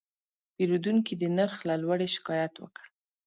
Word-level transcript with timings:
پیرودونکی 0.55 1.13
د 1.17 1.23
نرخ 1.37 1.57
له 1.69 1.75
لوړې 1.83 2.07
شکایت 2.15 2.53
وکړ. 2.57 2.85